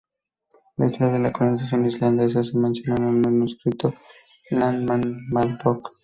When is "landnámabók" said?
4.49-5.93